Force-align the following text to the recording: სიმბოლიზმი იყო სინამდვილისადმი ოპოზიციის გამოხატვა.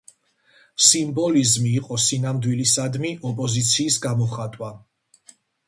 სიმბოლიზმი 0.85 1.73
იყო 1.81 1.99
სინამდვილისადმი 2.07 3.13
ოპოზიციის 3.33 4.01
გამოხატვა. 4.09 4.75